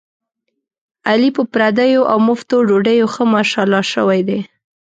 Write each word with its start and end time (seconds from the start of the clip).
علي 1.09 1.29
په 1.37 1.43
پردیو 1.53 2.01
اومفتو 2.13 2.55
ډوډیو 2.67 3.07
ښه 3.13 3.23
ماشاءالله 3.33 3.83
شوی 3.93 4.21
دی. 4.27 4.39